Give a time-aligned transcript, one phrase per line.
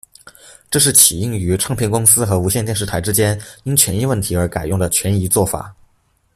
[0.71, 5.75] 这是起因于唱片公司和无线电视台之间因权益问题而改用的权宜作法。